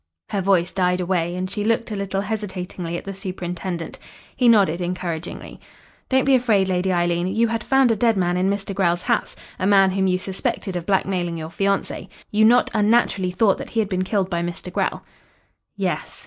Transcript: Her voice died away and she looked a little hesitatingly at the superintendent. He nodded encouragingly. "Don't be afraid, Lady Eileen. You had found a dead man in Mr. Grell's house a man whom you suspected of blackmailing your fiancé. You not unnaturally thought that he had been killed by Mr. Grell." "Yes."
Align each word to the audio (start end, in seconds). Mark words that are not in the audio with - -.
Her 0.29 0.41
voice 0.41 0.71
died 0.71 0.99
away 0.99 1.35
and 1.35 1.47
she 1.47 1.63
looked 1.63 1.91
a 1.91 1.95
little 1.95 2.21
hesitatingly 2.21 2.97
at 2.97 3.03
the 3.03 3.13
superintendent. 3.13 3.99
He 4.35 4.47
nodded 4.47 4.81
encouragingly. 4.81 5.59
"Don't 6.09 6.25
be 6.25 6.33
afraid, 6.33 6.67
Lady 6.67 6.91
Eileen. 6.91 7.27
You 7.27 7.49
had 7.49 7.63
found 7.63 7.91
a 7.91 7.95
dead 7.95 8.17
man 8.17 8.35
in 8.35 8.49
Mr. 8.49 8.73
Grell's 8.73 9.03
house 9.03 9.35
a 9.59 9.67
man 9.67 9.91
whom 9.91 10.07
you 10.07 10.17
suspected 10.17 10.75
of 10.75 10.87
blackmailing 10.87 11.37
your 11.37 11.49
fiancé. 11.49 12.07
You 12.31 12.45
not 12.45 12.71
unnaturally 12.73 13.29
thought 13.29 13.59
that 13.59 13.69
he 13.69 13.79
had 13.79 13.89
been 13.89 14.03
killed 14.03 14.31
by 14.31 14.41
Mr. 14.41 14.73
Grell." 14.73 15.05
"Yes." 15.77 16.19